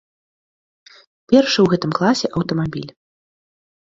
Першы 1.33 1.53
ў 1.61 1.67
гэтым 1.75 1.91
класе 1.99 2.27
аўтамабіль. 2.41 2.91